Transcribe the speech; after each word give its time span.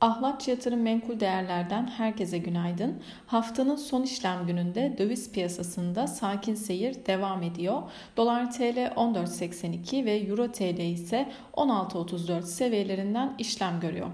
Ahlatçı 0.00 0.50
Yatırım 0.50 0.82
Menkul 0.82 1.20
Değerler'den 1.20 1.86
herkese 1.86 2.38
günaydın. 2.38 3.02
Haftanın 3.26 3.76
son 3.76 4.02
işlem 4.02 4.46
gününde 4.46 4.94
döviz 4.98 5.32
piyasasında 5.32 6.06
sakin 6.06 6.54
seyir 6.54 7.06
devam 7.06 7.42
ediyor. 7.42 7.82
Dolar 8.16 8.52
TL 8.52 8.78
14.82 8.96 10.04
ve 10.04 10.18
Euro 10.18 10.52
TL 10.52 10.80
ise 10.80 11.28
16.34 11.52 12.42
seviyelerinden 12.42 13.34
işlem 13.38 13.80
görüyor. 13.80 14.08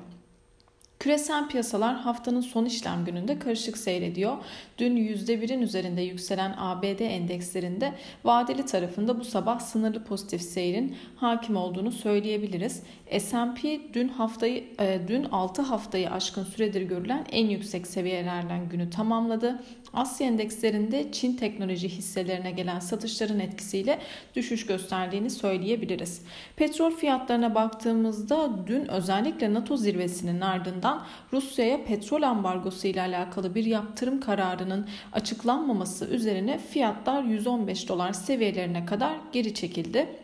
Küresel 1.05 1.49
piyasalar 1.49 1.97
haftanın 1.97 2.41
son 2.41 2.65
işlem 2.65 3.05
gününde 3.05 3.39
karışık 3.39 3.79
seyrediyor. 3.79 4.37
Dün 4.79 4.97
%1'in 4.97 5.63
üzerinde 5.63 6.03
yükselen 6.03 6.55
ABD 6.59 7.01
endekslerinde 7.01 7.93
vadeli 8.25 8.67
tarafında 8.67 9.21
bu 9.21 9.25
sabah 9.25 9.61
sınırlı 9.61 10.05
pozitif 10.05 10.43
seyrin 10.43 10.97
hakim 11.17 11.57
olduğunu 11.57 11.93
söyleyebiliriz. 11.93 12.83
S&P 13.19 13.81
dün 13.95 14.09
haftayı 14.09 14.65
e, 14.81 15.01
dün 15.09 15.25
6 15.25 15.63
haftayı 15.63 16.11
aşkın 16.11 16.45
süredir 16.45 16.83
görülen 16.83 17.27
en 17.33 17.47
yüksek 17.47 17.87
seviyelerden 17.87 18.69
günü 18.69 18.91
tamamladı. 18.91 19.63
Asya 19.95 20.27
endekslerinde 20.27 21.13
Çin 21.13 21.37
teknoloji 21.37 21.89
hisselerine 21.89 22.51
gelen 22.51 22.81
satışların 22.81 23.41
etkisiyle 23.41 23.99
düşüş 24.37 24.67
gösterdiğini 24.67 25.31
söyleyebiliriz. 25.31 26.23
Petrol 26.57 26.91
fiyatlarına 26.91 27.55
baktığımızda 27.55 28.51
dün 28.67 28.89
özellikle 28.89 29.55
NATO 29.55 29.77
zirvesinin 29.77 30.41
ardından 30.41 30.94
Rusya'ya 31.33 31.85
petrol 31.85 32.23
ambargosu 32.23 32.87
ile 32.87 33.01
alakalı 33.01 33.55
bir 33.55 33.65
yaptırım 33.65 34.21
kararının 34.21 34.89
açıklanmaması 35.13 36.05
üzerine 36.05 36.59
fiyatlar 36.59 37.23
115 37.23 37.89
dolar 37.89 38.13
seviyelerine 38.13 38.87
kadar 38.87 39.17
geri 39.33 39.55
çekildi. 39.55 40.24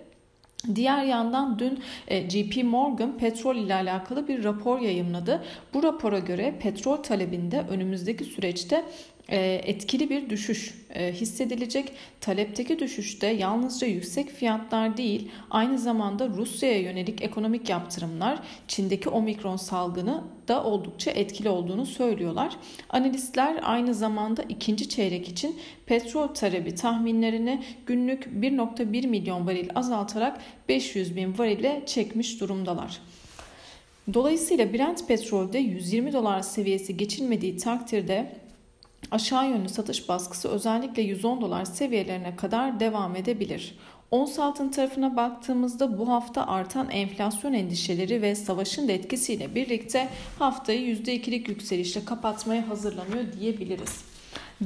Diğer 0.75 1.05
yandan 1.05 1.59
dün 1.59 1.79
e, 2.09 2.31
JP 2.31 2.65
Morgan 2.65 3.19
petrol 3.19 3.57
ile 3.57 3.75
alakalı 3.75 4.29
bir 4.29 4.45
rapor 4.45 4.81
yayımladı. 4.81 5.43
Bu 5.75 5.83
rapora 5.83 6.19
göre 6.19 6.55
petrol 6.63 6.97
talebinde 6.97 7.65
önümüzdeki 7.71 8.25
süreçte 8.25 8.85
e, 9.31 9.61
etkili 9.65 10.11
bir 10.11 10.31
düşüş 10.31 10.75
e, 10.95 11.13
hissedilecek. 11.13 11.93
Talepteki 12.21 12.79
düşüşte 12.79 13.27
yalnızca 13.27 13.87
yüksek 13.87 14.31
fiyatlar 14.31 14.97
değil, 14.97 15.31
aynı 15.51 15.79
zamanda 15.79 16.29
Rusya'ya 16.29 16.81
yönelik 16.81 17.23
ekonomik 17.23 17.69
yaptırımlar, 17.69 18.39
Çin'deki 18.69 19.09
omikron 19.09 19.57
salgını 19.57 20.25
da 20.49 20.65
oldukça 20.65 21.11
etkili 21.11 21.49
olduğunu 21.49 21.87
söylüyorlar. 21.87 22.57
Analistler 22.89 23.61
aynı 23.63 23.95
zamanda 23.95 24.43
ikinci 24.43 24.89
çeyrek 24.89 25.29
için 25.29 25.57
petrol 25.87 26.29
talebi 26.29 26.75
tahminlerini 26.75 27.63
günlük 27.87 28.25
1.1 28.25 29.07
milyon 29.07 29.47
varil 29.47 29.69
azaltarak 29.75 30.41
500 30.69 31.17
bin 31.17 31.39
varile 31.39 31.83
çekmiş 31.87 32.41
durumdalar. 32.41 33.01
Dolayısıyla 34.15 34.73
Brent 34.73 35.09
petrolde 35.09 35.59
120 35.59 36.13
dolar 36.13 36.41
seviyesi 36.41 36.97
geçilmediği 36.97 37.57
takdirde 37.57 38.37
aşağı 39.11 39.49
yönlü 39.49 39.69
satış 39.69 40.09
baskısı 40.09 40.49
özellikle 40.49 41.03
110 41.03 41.41
dolar 41.41 41.65
seviyelerine 41.65 42.37
kadar 42.37 42.81
devam 42.81 43.17
edebilir. 43.17 43.75
Ons 44.11 44.39
altın 44.39 44.69
tarafına 44.69 45.17
baktığımızda 45.17 45.99
bu 45.99 46.09
hafta 46.09 46.47
artan 46.47 46.91
enflasyon 46.91 47.53
endişeleri 47.53 48.23
ve 48.23 48.35
savaşın 48.35 48.89
da 48.89 48.93
etkisiyle 48.93 49.55
birlikte 49.55 50.09
haftayı 50.39 50.97
%2'lik 50.97 51.49
yükselişle 51.49 52.05
kapatmaya 52.05 52.69
hazırlanıyor 52.69 53.33
diyebiliriz. 53.41 54.10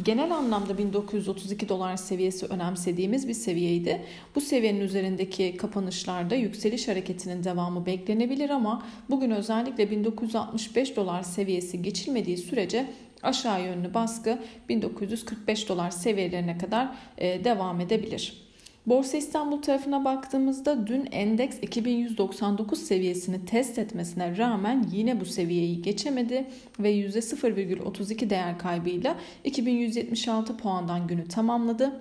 Genel 0.03 0.31
anlamda 0.31 0.79
1932 0.79 1.69
dolar 1.69 1.97
seviyesi 1.97 2.47
önemsediğimiz 2.47 3.29
bir 3.29 3.35
seviyeydi. 3.35 4.03
Bu 4.35 4.41
seviyenin 4.41 4.81
üzerindeki 4.81 5.57
kapanışlarda 5.57 6.35
yükseliş 6.35 6.89
hareketinin 6.89 7.45
devamı 7.45 7.87
beklenebilir 7.87 8.51
ama 8.51 8.83
bugün 9.11 9.31
özellikle 9.31 9.91
1965 9.91 10.97
dolar 10.97 11.23
seviyesi 11.23 11.83
geçilmediği 11.83 12.37
sürece 12.37 12.87
aşağı 13.23 13.63
yönlü 13.65 13.95
baskı 13.95 14.39
1945 14.69 15.69
dolar 15.69 15.91
seviyelerine 15.91 16.59
kadar 16.59 16.89
e, 17.19 17.45
devam 17.45 17.81
edebilir. 17.81 18.54
Borsa 18.87 19.17
İstanbul 19.17 19.63
tarafına 19.63 20.05
baktığımızda 20.05 20.87
dün 20.87 21.09
endeks 21.13 21.59
2199 21.63 22.79
seviyesini 22.79 23.45
test 23.45 23.79
etmesine 23.79 24.37
rağmen 24.37 24.87
yine 24.93 25.21
bu 25.21 25.25
seviyeyi 25.25 25.83
geçemedi 25.83 26.47
ve 26.79 26.93
%0,32 26.93 28.31
değer 28.31 28.59
kaybıyla 28.59 29.17
2176 29.45 30.57
puandan 30.57 31.07
günü 31.07 31.29
tamamladı. 31.29 32.01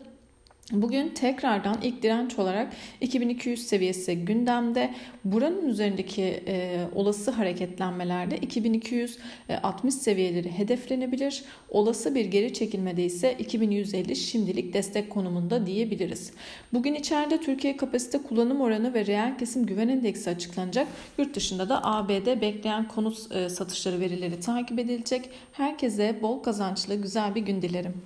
Bugün 0.71 1.09
tekrardan 1.09 1.77
ilk 1.81 2.03
direnç 2.03 2.39
olarak 2.39 2.73
2200 3.01 3.67
seviyesi 3.67 4.15
gündemde. 4.15 4.93
Buranın 5.25 5.67
üzerindeki 5.69 6.43
e, 6.47 6.81
olası 6.95 7.31
hareketlenmelerde 7.31 8.37
2260 8.37 9.93
seviyeleri 9.93 10.51
hedeflenebilir. 10.51 11.43
Olası 11.69 12.15
bir 12.15 12.25
geri 12.25 12.53
çekilmede 12.53 13.05
ise 13.05 13.35
2150 13.39 14.15
şimdilik 14.15 14.73
destek 14.73 15.09
konumunda 15.09 15.65
diyebiliriz. 15.65 16.31
Bugün 16.73 16.93
içeride 16.93 17.41
Türkiye 17.41 17.77
kapasite 17.77 18.17
kullanım 18.17 18.61
oranı 18.61 18.93
ve 18.93 19.05
reel 19.05 19.37
kesim 19.37 19.65
güven 19.65 19.87
endeksi 19.87 20.29
açıklanacak. 20.29 20.87
Yurt 21.17 21.35
dışında 21.35 21.69
da 21.69 21.85
ABD 21.85 22.41
bekleyen 22.41 22.87
konut 22.87 23.31
e, 23.31 23.49
satışları 23.49 23.99
verileri 23.99 24.39
takip 24.39 24.79
edilecek. 24.79 25.29
Herkese 25.51 26.19
bol 26.21 26.43
kazançlı 26.43 26.95
güzel 26.95 27.35
bir 27.35 27.41
gün 27.41 27.61
dilerim. 27.61 28.03